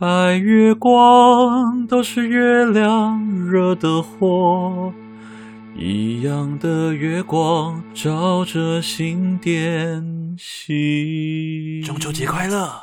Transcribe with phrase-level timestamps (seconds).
[0.00, 4.94] 白月光都是月亮惹的祸，
[5.76, 11.82] 一样的月光照着心点心。
[11.82, 12.82] 中秋节快乐！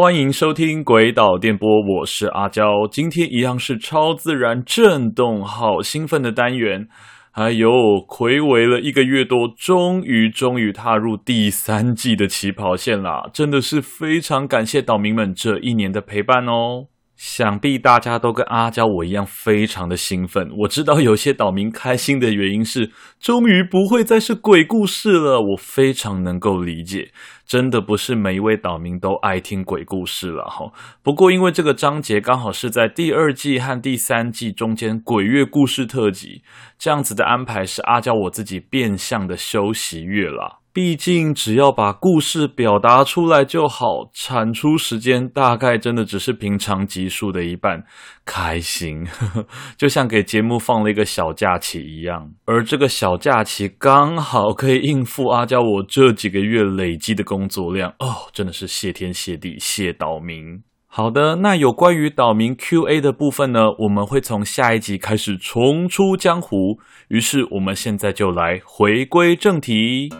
[0.00, 1.68] 欢迎收听《鬼岛电波》，
[1.98, 2.86] 我是阿娇。
[2.88, 6.86] 今天一样是超自然震动，好兴奋的单元。
[7.32, 7.68] 哎呦，
[8.06, 13.28] 睽违了一个月多，终于终于踏入第三季的起跑线啦！
[13.32, 16.86] 真的是非常感谢岛民们这一年的陪伴哦。
[17.18, 20.48] 想必大家都跟阿娇我一样非常的兴奋。
[20.60, 25.40] 我知道有些岛民开心的原因是，终于不会再是鬼故事了。
[25.40, 27.10] 我非常能够理解，
[27.44, 30.72] 真的不是每一位岛民都爱听鬼故事了哈。
[31.02, 36.42] 不过因为这个章节刚好是在第二季和第三季中间鬼月故事特辑，
[36.78, 40.57] 这样子的安排是阿娇我自己变相的休息月啦。
[40.72, 47.84] 毕竟，只要把故事表达出来就好，产出时间大概真的只是平常集数的一半。
[48.24, 49.46] 开心，呵呵，
[49.76, 52.30] 就像给节目放了一个小假期一样。
[52.44, 60.67] 而这个小假期刚好可以应付阿娇我这几个月累积的工作量哦，真的是谢天谢地谢岛民。
[60.90, 66.78] 好的，那有关于岛民 Q&A 的部分呢，我们会从下一集开始重出江湖。
[67.08, 70.10] 于是，我们现在就来回归正题。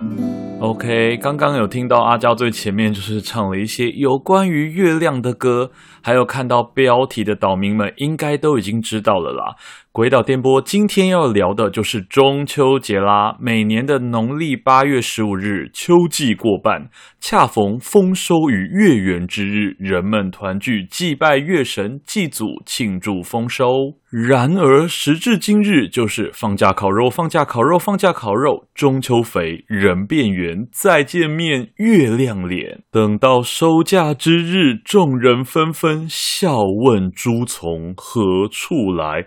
[0.60, 5.70] OK，刚刚有听到阿娇最前面就是唱了一些有关于月亮的歌，
[6.02, 9.56] 还有看到标题的岛民们应该都已经知道了啦。
[9.98, 13.36] 诡岛电波今天要聊的就是中秋节啦！
[13.40, 23.66] 每年的农历八月十五日，秋季过半，恰逢丰收与月圆之日，人们团聚祭拜月神、祭祖，庆祝丰收。
[24.08, 32.84] 然而时至今日，就是放假烤肉，放假烤肉，放假烤肉，中秋肥，人变圆，再见面月亮脸。
[32.92, 39.26] 等到收假之日，众人纷纷笑问猪从何处来。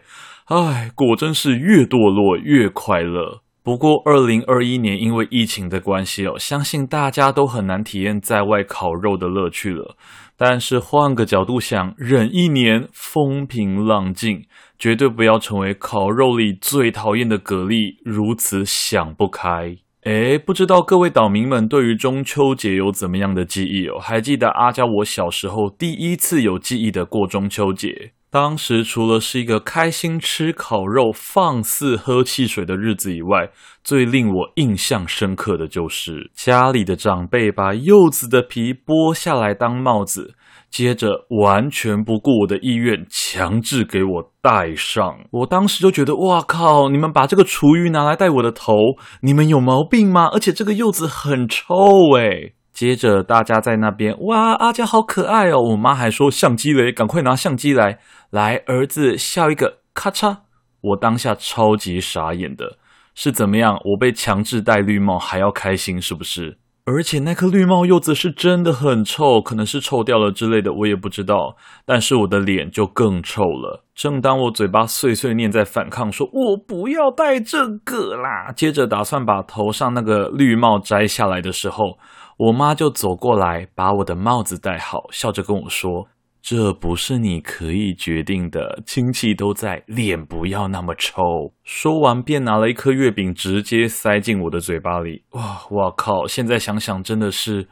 [0.54, 3.40] 唉，果真是越堕落越快乐。
[3.64, 9.96] 不过，二零二一年因为疫情的关系哦，相信大家都很难体验在外烤肉的乐趣了。
[10.36, 14.44] 但是换个角度想，忍一年风平浪静，
[14.78, 19.78] 绝对不要成为烤肉里最讨厌的蛤蜊，如此想不开。
[20.04, 23.98] 诶，不知道各位岛民们对于中秋节有怎么样的记忆哦？
[24.02, 28.12] 还记得阿娇我小时候第一次有记忆的过中秋节？
[28.32, 33.50] 当时除了是一个开心吃烤肉、放肆喝汽水的日子以外，
[33.84, 40.34] 最令我印象深刻的就是家里的长辈把柚子的皮剥下来当帽子，
[40.70, 45.26] 接着完全不顾我的意愿，强制给我戴上。
[45.32, 46.88] 我当时就觉得，哇靠！
[46.88, 48.74] 你们把这个厨余拿来戴我的头，
[49.24, 50.30] 你们有毛病吗？
[50.32, 51.76] 而且这个柚子很臭
[52.16, 52.54] 诶。
[52.74, 55.60] 接着大家在那边，哇，阿娇好可爱哦！
[55.72, 58.00] 我妈还说相机嘞，赶快拿相机来。
[58.30, 60.38] 来，儿子笑一个，咔嚓！
[60.82, 62.78] 我当下超级傻眼的，
[63.14, 63.76] 是怎么样？
[63.84, 66.58] 我被强制戴绿帽还要开心是不是？
[66.84, 71.56] 而且那颗绿帽柚子是真的很臭，可能是臭掉了之类的，我也不知道。
[71.86, 73.86] 但是我的脸就更臭了。
[73.94, 82.00] 正当我嘴巴碎碎念在反抗，说我不要戴这个啦，接着打算把头上那个绿帽摘下来的时候，
[82.38, 86.08] 我妈就走过来把我的帽子戴好，笑着跟我说。
[86.42, 91.22] 这不是你可以决定的，亲戚都在，脸不要那么臭。
[91.64, 95.24] 说完便拿了一颗月饼，直接塞进我的嘴巴里。
[95.34, 96.26] 哇，我靠！
[96.26, 97.68] 现在想想，真的是，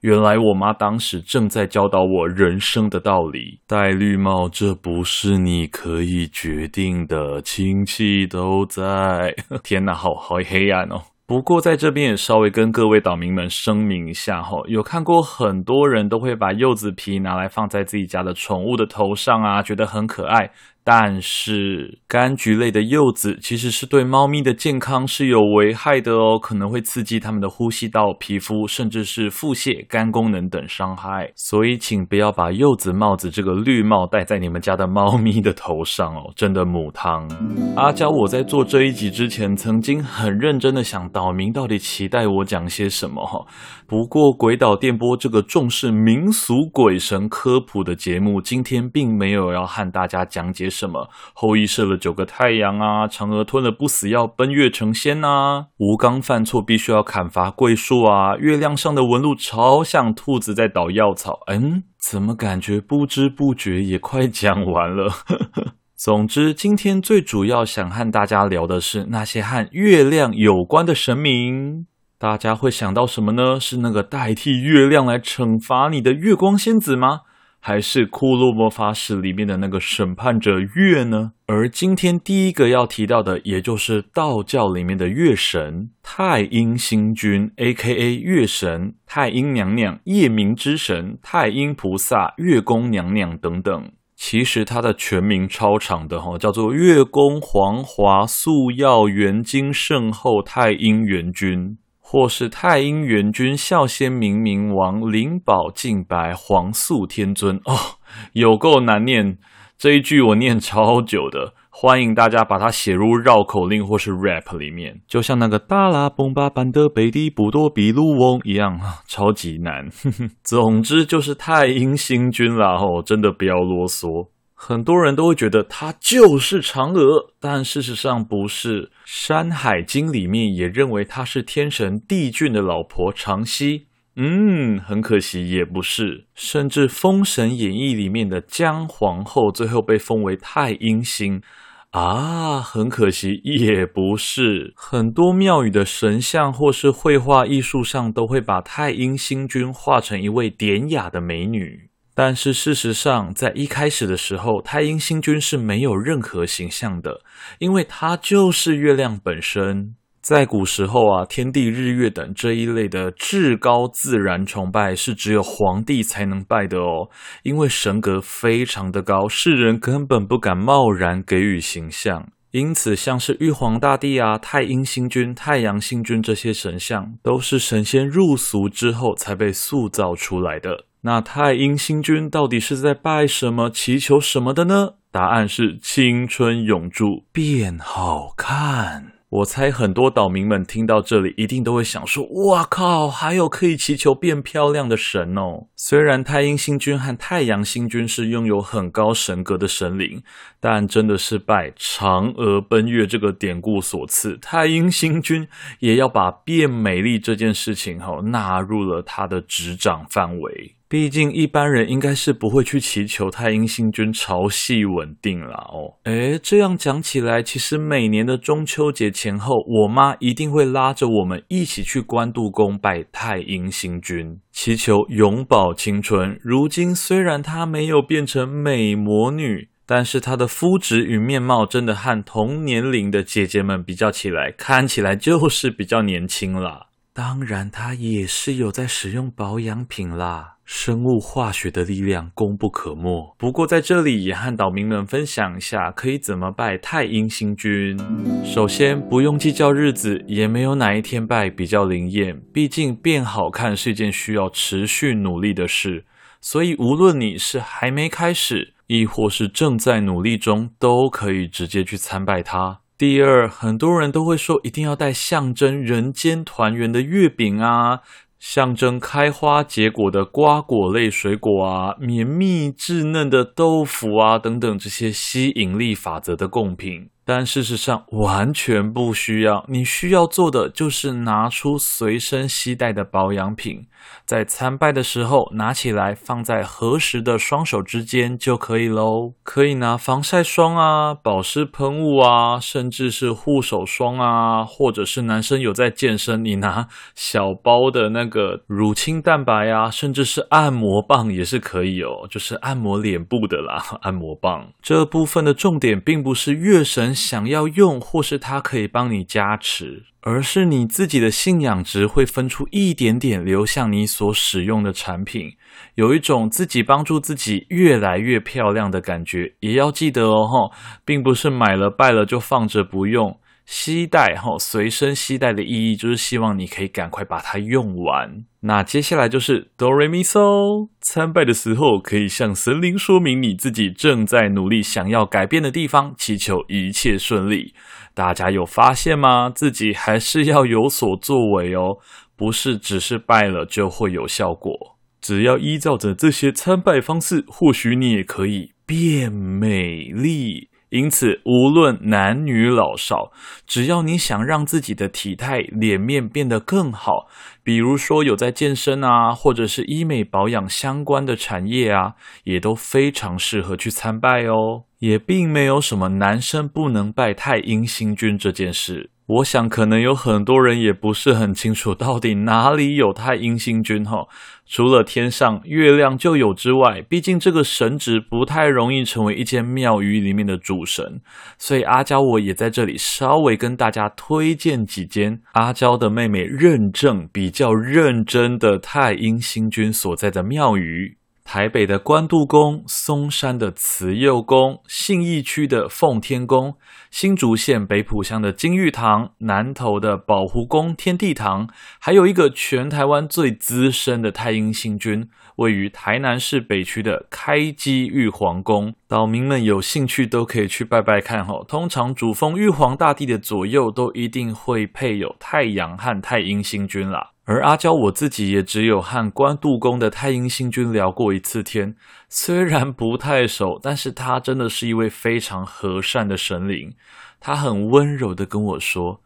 [0.00, 3.60] 原来我妈当时正在教导我人生的道理。
[3.66, 9.34] 戴绿帽，这不是你可以决定的，亲戚都在。
[9.62, 11.02] 天哪，好好黑暗哦。
[11.28, 20.48] 不过在这边也稍微跟各位岛民们声明一下哈，有看过很多人都会把柚子皮拿来放在自己家的宠物的头上啊，觉得很可爱。
[20.88, 31.32] 但是柑橘类的柚子其实是对猫咪的健康是有危害的哦，可能会刺激它们的呼吸道、皮肤，甚至是腹泻、肝功能等伤害。
[31.34, 37.28] 所以请不要把柚子帽子这个绿帽戴在你们家的猫咪的头上哦，真的母汤。
[37.74, 43.48] 阿娇我在做这一集之前，曾经很认真的想，岛民到底期待我讲些什么。
[43.88, 50.68] 不过鬼岛电波这个重视民俗鬼神科普的节目，今天并没有要和大家讲解。
[50.68, 51.08] 什么？
[51.32, 53.06] 后羿射了九个太阳啊！
[53.06, 55.66] 嫦娥吞了不死药，奔月成仙啊！
[55.78, 58.36] 吴刚犯错必须要砍伐桂树啊！
[58.36, 61.40] 月亮上的纹路超像兔子在捣药草。
[61.46, 65.12] 嗯，怎么感觉不知不觉也快讲完了？
[65.94, 71.86] 总之，今天最主要想和大家聊的是那些和月亮有关的神明。
[72.18, 73.60] 大家会想到什么呢？
[73.60, 77.20] 是那个代替月亮来惩罚你的月光仙子吗？
[77.60, 81.32] 还是《库洛魔法使》里面的那个审判者月呢？
[81.46, 88.14] 而今天第一个要提到的，也就是道教里面的月神太阴星君 （A.K.A.
[88.14, 93.90] 月神）、太阴娘娘、夜明之神、太阴菩萨、月宫娘娘等等。
[94.14, 101.76] 其实它的全名超长的哈，叫做月宫黄华素耀元精圣后太阴元君。
[102.08, 107.98] 或是太阴元君、孝先明明王、灵宝净白、黄素天尊哦，
[108.32, 109.38] 有够难念，
[109.76, 111.54] 这一句我念超久的。
[111.68, 119.88] 欢迎大家把它写入绕口令或是 rap 里面，就像那个达拉崩巴班的贝蒂布多比鲁翁一样，超级难。
[120.44, 124.28] 总之就是太阴星君啦，吼，真的不要啰嗦。
[124.58, 128.84] 很多人都会觉得她就是嫦娥，但事实上不是。
[129.04, 133.86] 《山海经》里面也认为她是天神帝俊的老婆嫦曦，
[134.16, 136.24] 嗯，很可惜也不是。
[136.34, 141.42] 甚至《封神演义》里面的姜皇后最后被封为太阴星，
[141.90, 144.72] 啊，很可惜也不是。
[144.74, 151.90] 很多庙宇的神像或是绘画艺术上都会把太阴星君画成一位典雅的美女。
[152.16, 157.20] 但是事实上，在一开始的时候，太阴星君是没有任何形象的，
[157.58, 159.94] 因为他就是月亮本身。
[160.22, 167.10] 在古时候啊，天地日月等这一类的至高自然崇拜是只有皇帝才能拜的哦，
[167.42, 172.28] 因为神格非常的高，世人根本不敢贸然给予形象。
[172.52, 180.85] 因此，像是玉皇大帝啊、太阴星君、太阳星君这些神像，都是神仙入俗之后才被塑造出来的。
[181.06, 184.94] 那太阴星君到底是在拜什么、祈求什么的呢？
[185.12, 189.12] 答案是青春永驻、变好看。
[189.28, 200.20] 我猜很多岛民们听到这里一定都会想说：“哇靠，还有可以祈求变漂亮的神哦！”虽然太阴星君和太阳星君是拥有很高神格的神灵，
[200.58, 205.46] 但真的是拜嫦娥奔月这个典故所赐，太阴星君
[205.78, 210.75] 也要把变美丽这件事情哈纳入了他的执掌范围。
[210.88, 215.98] 毕竟一般人应该是不会去祈求太阴星君潮汐稳定啦哦。
[216.04, 226.38] 诶，这样讲起来，其实每年的中秋节前后，我妈一定会拉着我们一起去关渡宫拜太阴星君，祈求永葆青春。
[226.40, 236.85] 如今虽然她没有变成美魔女，但是她的肤质与面貌真的和同年龄的姐姐们比较起来，看起来就是比较年轻啦。
[237.16, 240.56] 当然，他也是有在使用保养品啦。
[240.66, 243.34] 生物化学的力量功不可没。
[243.38, 247.98] 不过在这里也和岛民们分享一下，可以怎么拜太阴星君。
[248.44, 252.38] 首先不用计较日子，也没有哪一天拜比较灵验。
[252.52, 256.04] 毕竟变好看是一件需要持续努力的事，
[256.42, 262.80] 所以无论你是还没开始，亦或是正在努力中，都可以直接去参拜他。
[262.98, 268.00] 第二，很多人都会说一定要带象征人间团圆的月饼啊。
[268.38, 277.10] 象征开花结果的瓜果类水果啊，绵密稚嫩的豆腐啊，等等这些吸引力法则的贡品。
[277.28, 283.88] 但事实上完全不需要，你需要做的就是拿出随身携带的保养品，
[284.24, 289.32] 在参拜的时候拿起来放在合十的双手之间就可以喽。
[289.42, 296.86] 可以拿防晒霜啊、保湿喷雾啊，甚至是护手霜啊，或者是男生有在健身，你拿
[297.16, 304.68] 小包的那个乳清蛋白啊，甚至是按摩棒也是可以哦，就是按摩脸部的啦，按摩棒。
[304.80, 307.15] 这部分的重点并不是月神。
[307.16, 315.52] 想要用，或是它可以帮你加持，而是你自己的信仰值会分出一点点流向你所使用的产品，
[315.94, 319.54] 有一种自己帮助自己越来越漂亮的感觉。
[319.60, 320.70] 也要记得哦，
[321.04, 323.40] 并不是买了败了就放着不用。
[323.66, 328.44] 携带哈，随身携带的意义就是希望你可以赶快把它用完。
[328.60, 337.74] 那接下来就是哆瑞咪嗦，参拜的时候可以向神灵说明你自己正在努力想要改变的地方，祈求一切顺利。
[338.14, 339.52] 大家有发现吗？
[339.54, 341.98] 自己还是要有所作为哦，
[342.36, 344.96] 不是只是拜了就会有效果。
[345.20, 350.68] 只要依照着这些参拜方式，或许你也可以变美丽。
[350.90, 353.32] 因此，无论男女老少，
[353.66, 357.26] 只要你想让自己的体态、脸面变得更好，
[357.64, 362.14] 比如说有在健身啊，或者是医美保养相关的产业啊，
[362.44, 364.84] 也都非常适合去参拜哦。
[365.00, 369.10] 也并没有什么男生不能拜太阴星君这件事。
[369.26, 374.28] 我想，可能有很多人也不是很清楚，到底哪里有太阴星君哈？
[374.64, 381.20] 除了天上月亮就有之外，毕竟这个神职不太容易成为一间庙宇里面的主神，
[381.58, 391.15] 所以阿娇我也在这里稍微跟大家推荐几间阿娇的妹妹认证比较认真的太阴星君所在的庙宇。
[391.46, 396.74] 台北的关渡宫、松山的慈佑宫、信义区的奉天宫、
[397.12, 401.68] 新竹县北埔乡的金玉堂、南投的宝湖宫天地堂，
[402.00, 408.94] 还有一个全台湾最资深的太阴星君，位于台南市北区的开基玉皇宫。
[409.08, 411.62] 岛民们有兴趣都可以去拜拜看吼。
[411.64, 417.30] 通常主峰玉皇大帝的左右都一定会配有太阳和太阴星君啦。
[417.44, 421.94] 而阿娇我自己也只有和关渡宫的太阴星君聊过一次天，
[422.28, 426.92] 虽然不太熟，但是他真的是一位非常和善的神灵。
[427.38, 429.20] 他很温柔的跟我说：“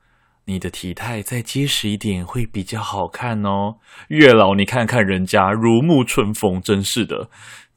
[0.44, 3.76] 你的体态再结实一点会比较好看哦。”
[4.08, 7.30] 月老，你看看人家如沐春风，真是的。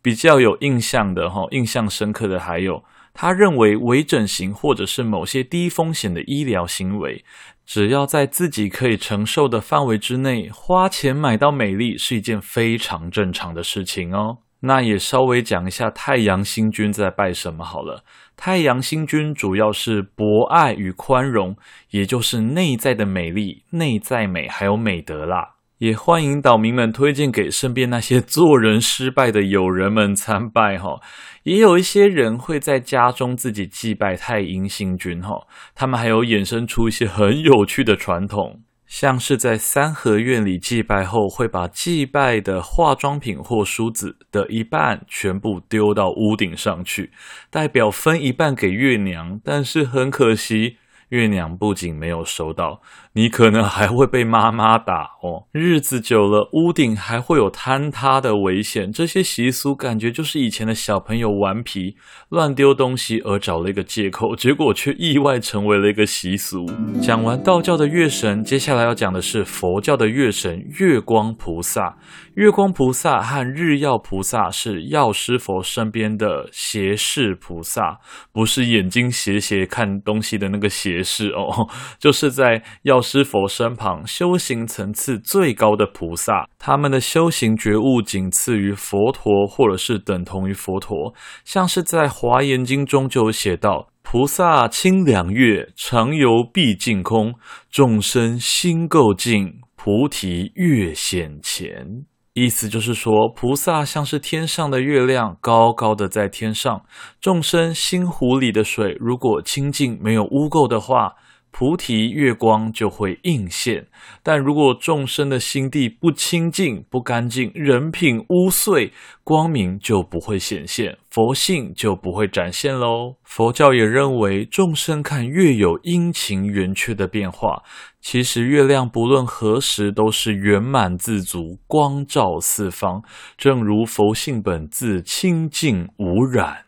[0.03, 2.83] 比较有印象的哈，印象深刻的还有，
[3.13, 7.23] 他认为微整形或者是某些低风险的医疗行为。
[7.65, 14.39] 只要在自己可以承受的范围之内，花钱买到美丽是一件非常正常的事情哦。
[14.65, 18.03] 那也稍微讲一下太阳星君在拜什么好了。
[18.35, 21.55] 太阳星君主要是博爱与宽容，
[21.91, 25.52] 也就是内在的美丽、内在美还有美德啦。
[25.83, 31.01] 也欢迎岛民们推荐给身边那些做人失败的友人们参拜哈。
[31.43, 35.45] 也有一些人会在家中自己祭拜太阴星君哈。
[35.75, 47.11] 他们还有衍生出一些很有趣的传统，像是在三合院里祭拜后，会把祭拜的化妆品或梳子的一半全部丢到屋顶上去，
[47.51, 49.37] 代表分一半给月娘。
[49.43, 50.77] 但是很可惜。
[51.09, 52.81] 月娘不仅没有收到，
[53.15, 55.45] 你可能还会被妈妈打哦。
[55.51, 58.91] 日子久了，屋顶还会有坍塌的危险。
[58.91, 61.95] 这些习俗感觉就是以前的小朋友顽皮
[62.29, 66.65] 乱丢东西而找了一个借口， 结果却意外成为了一个习俗。
[67.01, 71.97] 讲完道教的月神，接下来要讲的是佛教的月神月光菩萨。
[72.35, 77.99] 月光菩萨和日曜菩萨是药师佛身边的斜视菩萨，
[78.31, 91.13] 不是眼睛斜斜看东西的那个斜视哦， 就是在药师佛身旁修行层次最高的菩萨，他们的修行觉悟仅次于佛陀，或者是等同于佛陀。
[91.45, 97.35] 像是在《华严经》中就有写到：“菩萨清凉月，常游毕竟空，
[97.69, 106.81] 众生心垢净，菩提月显前。”意思就是说，菩萨像是天上的月亮，高高的在天上。
[107.21, 111.13] 众生心湖里的水，如果清净没有污垢的话，
[111.55, 113.85] 菩提月光就会映现，
[114.23, 118.91] 但如果众生的心地不清净、不干净，人品污秽，
[119.23, 123.17] 光明就不会显现，佛性就不会展现喽。
[123.23, 127.61] 佛教也认为，众生看月有阴晴圆缺的变化，
[128.01, 133.03] 其实月亮不论何时都是圆满自足，光照四方，
[133.37, 136.62] 正如佛性本自清净无染。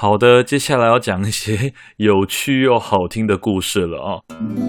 [0.00, 4.08] 好的，接下来要讲一些 有趣又好听的故事了啊。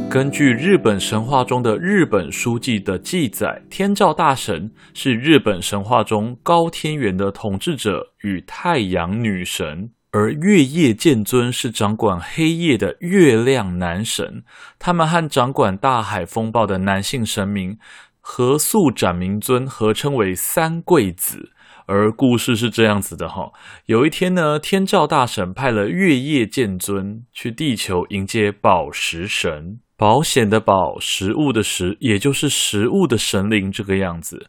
[0.10, 14.44] 根据日本神话中的日本书记的记载，天照大神是日本神话中高天原的统治者与太阳女神，而月夜剑尊是掌管黑夜的月亮男神。
[14.78, 17.78] 他们和掌管大海风暴的男性神明
[18.20, 21.52] 河宿展明尊合称为三贵子。
[21.94, 23.52] 而故事是这样子的哈，
[23.88, 34.48] 有一天呢，天照大神派了月夜剑尊去地球迎接宝石神，保险的保，食物的食，也就是食物的神灵这个样子。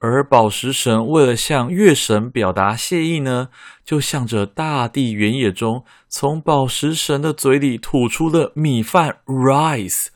[0.00, 3.50] 而宝石神为了向月神表达谢意呢，
[3.84, 10.08] 就向着大地原野中，从宝石神的嘴里吐出了米饭 rice，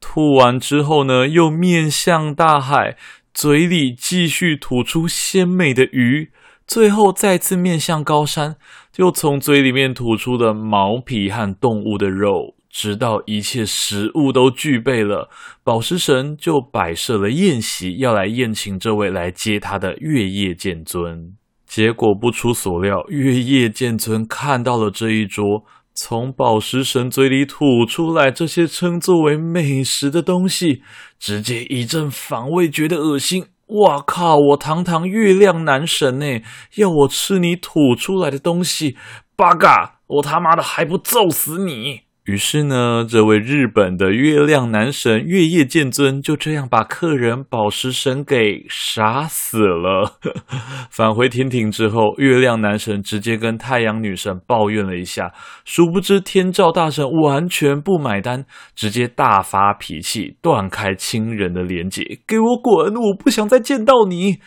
[0.00, 2.96] 吐完之后呢，又面向大海。
[3.34, 6.30] 嘴里继续吐出鲜美的鱼，
[6.66, 8.56] 最后再次面向高山，
[8.92, 15.30] 就从嘴里面吐出了毛皮和动物的肉，直到一切食物都具备了，
[15.64, 21.34] 宝石神就摆设了宴席，要来宴请这位来接他的月夜剑尊。
[21.66, 25.64] 结果不出所料，月夜剑尊看到了这一桌。
[25.94, 30.82] 从宝石神嘴里吐出来这些称作为美食的东西，
[31.18, 33.46] 直接一阵反胃，觉得恶心。
[33.66, 34.36] 哇靠！
[34.36, 36.42] 我堂堂月亮男神呢，
[36.76, 38.96] 要我吃你吐出来的东西？
[39.34, 40.00] 八嘎！
[40.06, 42.02] 我他妈的还不揍死你！
[42.24, 50.20] 于是呢，这位日本的月亮男神月夜剑尊就这样把客人宝石神给杀死了。
[50.88, 55.32] 返回天庭之后，月亮男神直接跟太阳女神抱怨了一下，
[55.64, 58.44] 殊不知天照大神完全不买单，
[58.76, 62.94] 直接大发脾气，断开亲人的连结，给我滚！
[62.94, 64.38] 我不想再见到你。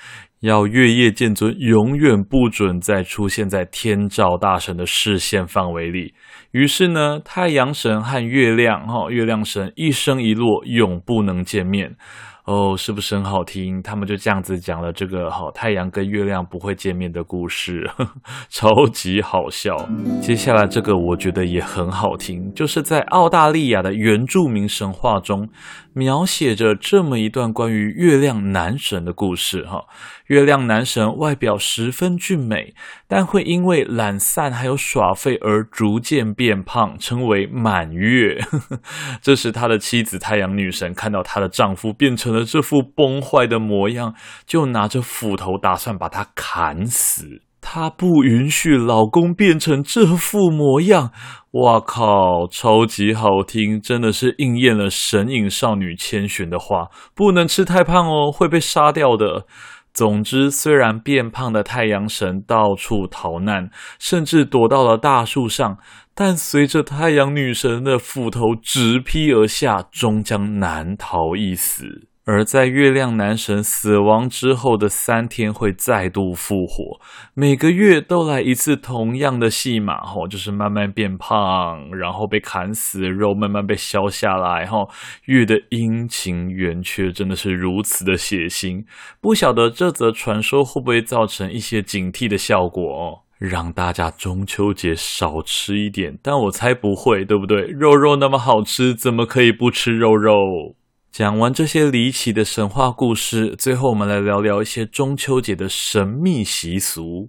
[0.42, 6.14] 要月夜剑尊永远不准再出现在天照大神的视线范围里。
[6.56, 11.98] 于是呢，太阳神和月亮，哈，月亮神一升一落，永不能见面。
[12.46, 13.82] 哦，是不是很好听？
[13.82, 18.12] 他们就这样子讲了这个好太阳跟月亮不会见面的故事，呵呵，
[18.50, 19.90] 超级好笑。
[20.22, 25.50] 接下来这个我觉得也很好听，就是在澳大利亚的原住民神话中，
[25.94, 29.66] 描写着这么一段关于月亮男神的故事。
[29.66, 29.86] 哈，
[30.28, 32.76] 月亮男神外表十分俊美，
[33.08, 38.40] 但会因为懒散还有耍废而逐渐变胖，称为满月。
[38.52, 38.80] 呵呵，
[39.20, 44.14] 这时他的妻子太阳女神看到她的丈夫变成了这副崩坏的模样，
[44.46, 47.42] 就拿着斧头打算把他砍死。
[47.62, 51.12] 她不允许老公变成这副模样。
[51.54, 59.48] 哇靠，超级好听，真的是应验了神隐少女千寻的话，不能吃太胖哦，会被杀掉的。
[59.94, 65.78] 总之，虽然变胖的太阳神到处逃难，甚至躲到了大树上，
[66.14, 72.10] 但随着太阳女神的斧头直劈而下，终将难逃一死。
[72.28, 77.00] 而在月亮男神死亡之后的三天，会再度复活，
[77.36, 84.90] 每个月都来一次同样的戏码，吼，就是慢慢变胖，然后被砍死，肉慢慢被削下来，吼，
[85.26, 88.84] 月的阴晴圆缺真的是如此的血腥，
[89.22, 97.68] 不晓得这则传说会不会造成一些警惕的效果，让大家中秋节少吃一点，但我猜不会，对不对？
[97.68, 100.76] 肉肉那么好吃，怎么可以不吃肉肉？
[101.18, 107.26] 讲完这些离奇的神话故事，最后我们来聊聊一些中秋节的神秘习俗。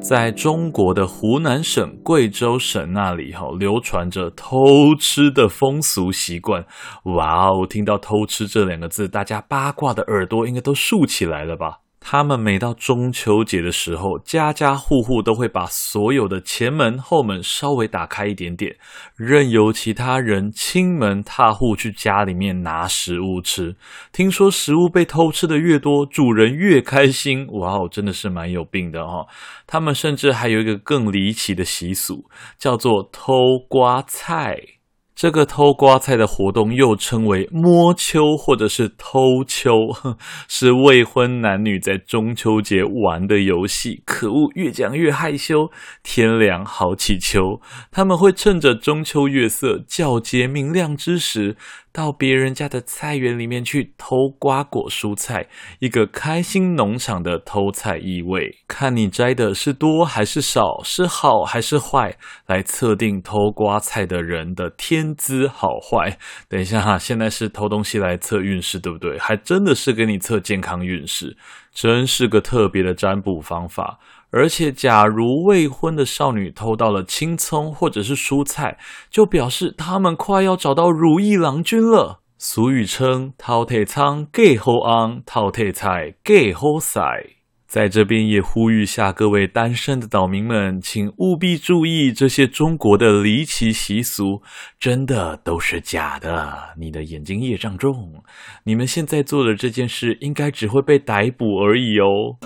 [0.00, 6.66] 在中国的湖南省、贵州省那里，哈，流传着偷吃的风俗习惯。
[7.04, 11.78] 哇哦，听到“偷吃”这两个字，大家八卦的耳朵应该都竖起来了吧？
[12.10, 18.74] 他们每到中秋节的时候，家家户户都会把所有的前门后门稍微打开一点点，
[19.14, 23.76] 任由其他人亲门踏户去家里面拿食物吃。
[24.10, 27.46] 听说食物被偷吃的越多，主人越开心。
[27.48, 29.26] 哇哦，真的是蛮有病的哈！
[29.66, 32.24] 他们甚至还有一个更离奇的习俗，
[32.58, 34.77] 叫做偷瓜菜。
[35.18, 39.72] 这个偷瓜菜的活动又称为摸秋或者是偷秋，
[40.46, 44.00] 是未婚男女在中秋节玩的游戏。
[44.06, 45.68] 可恶，越讲越害羞。
[46.04, 51.56] 天凉好乞秋，他们会趁着中秋月色皎洁明亮之时，
[51.98, 55.48] 到别人家的菜园里面去偷瓜果蔬菜，
[55.80, 58.56] 一个开心农场的偷菜意味。
[58.68, 66.16] 看你摘的是多还是少，是好还是坏，来测定偷瓜菜的人的天资好坏。
[66.48, 69.18] 等一下哈，现在是偷东西来测运势，对不对？
[69.18, 71.36] 还真的是给你测健康运势，
[71.72, 73.98] 真是个特别的占卜方法。
[74.30, 78.78] 而且，假如未婚的少女偷到了青葱或者是蔬菜，
[79.10, 82.20] 就表示他们快要找到如意郎君了。
[82.36, 87.37] 俗语称“偷菜仓嫁好翁，偷菜菜嫁好婿”。
[87.68, 94.40] 在这边也呼吁下各位单身的岛民们，请务必注意这些中国的离奇习俗，
[94.80, 96.50] 真的都是假的。
[96.78, 98.24] 你的眼睛业障重，
[98.64, 102.38] 你们现在做的这件事，应该只会被逮捕而已哦。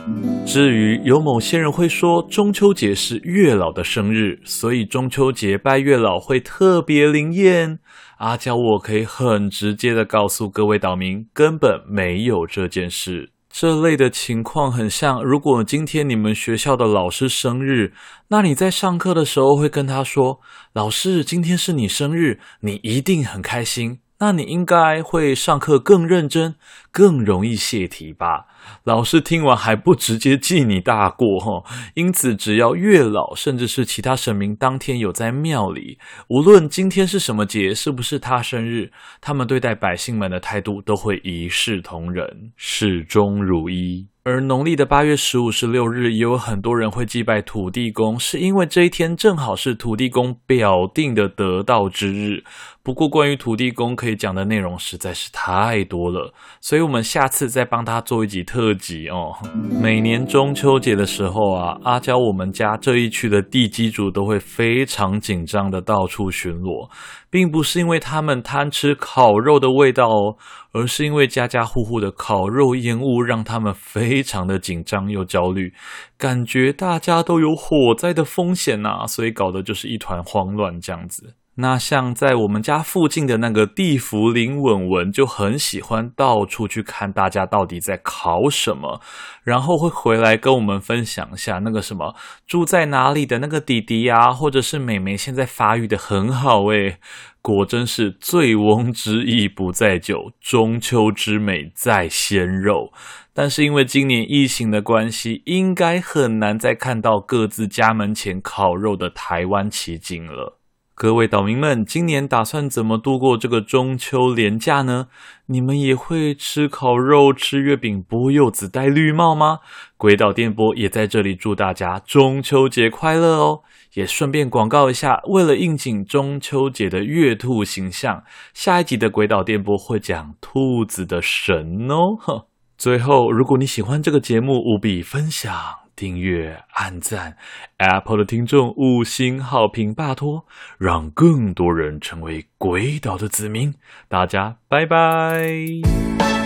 [0.44, 7.78] 至于有某些人会说中秋节是月老的生日，所以中秋节拜月老会特别灵验。
[8.18, 13.30] 阿娇我可以很直接的告诉各位岛民，根本没有这件事。
[13.53, 17.93] 这类的情况很像，如果今天你们学校的老师生日，
[18.29, 20.41] 那你在上课的时候会跟他说
[20.73, 26.55] ：“老师，今天是你生日，你一定很开心。”那你应该会上课更认真，
[26.91, 28.47] 更容易泄题吧？
[28.85, 31.64] 老师听完还不直接记你大过齁？
[31.94, 35.98] 因此，只要月老甚至是其他神明当天有在庙里，
[36.29, 44.07] 无论今天是什么节，是不是他生日，他们对待百姓们的态度都会一视同仁，始终如一。
[44.25, 52.44] 而农历的八月十五、十六日，也有很多人会祭拜土地公，是因为这一天正好是土地公表定的得道之日。
[52.85, 59.33] 不过，关于土地公可以讲的内容实在是太多了，所以我们下次再帮他做一集特辑哦。
[59.81, 66.91] 每年中秋节的时候啊，阿娇我们家这一区的地基主都会非常紧张的到处巡逻，
[67.31, 70.37] 并不是因为他们贪吃烤肉的味道哦，
[70.73, 75.73] 而是因为家家户户的烤肉烟雾让他们非常的紧张又焦虑，
[76.19, 81.37] 感觉大家都有火灾的风险呐，所以搞得就是一团慌乱这样子。
[81.57, 89.03] 那像在我们家附近的那个地福林文文就很喜欢到处去看大家到底在烤什么，
[89.45, 96.99] 然后会回来跟我们分享一下那个什么住在哪里的那个弟弟呀、或者是妹妹现在发育的很好诶，
[97.43, 102.91] 果真是醉翁之意不在酒，中秋之美在鲜肉。
[103.35, 110.62] 但是因为今年疫情的关系，应该很难再看到各自家门前烤肉的台湾奇景了。
[111.03, 115.09] 各位岛民们，今年打算怎么度过这个中秋连假呢？
[115.47, 119.59] 你们也会吃烤肉、吃月饼、剥柚子、戴绿帽吗？
[119.97, 123.62] 鬼岛电波也在这里祝大家中秋节快乐哦！
[123.95, 128.23] 也顺便广告一下，为了应景中秋节的月兔形象，
[128.55, 132.45] 下一集的鬼岛电波会讲兔子的神哦。
[132.79, 135.82] 最后，如果你喜欢这个节目，务必分享。
[136.03, 137.37] 订阅、按赞
[137.77, 140.45] ，Apple 的听众五星好评，拜托，
[140.77, 143.73] 让更多人成为鬼岛的子民。
[144.09, 146.41] 大家拜拜。